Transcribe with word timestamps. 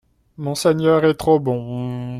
Monseigneur 0.39 1.05
est 1.05 1.13
trop 1.13 1.39
bon 1.39 2.09